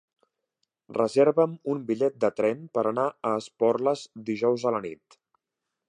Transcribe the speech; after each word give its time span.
Reserva'm 0.97 1.53
un 1.73 1.83
bitllet 1.91 2.17
de 2.25 2.31
tren 2.39 2.65
per 2.79 2.87
anar 2.93 3.05
a 3.09 3.35
Esporles 3.43 4.07
dijous 4.31 4.65
a 4.71 4.75
la 4.79 4.83
nit. 4.89 5.21